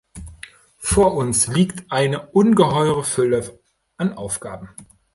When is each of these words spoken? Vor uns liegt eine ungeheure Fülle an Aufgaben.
Vor 0.79 1.13
uns 1.13 1.45
liegt 1.45 1.91
eine 1.91 2.31
ungeheure 2.31 3.03
Fülle 3.03 3.59
an 3.97 4.13
Aufgaben. 4.13 4.69